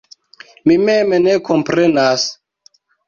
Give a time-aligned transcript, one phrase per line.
[0.71, 2.25] Mi mem ne komprenas.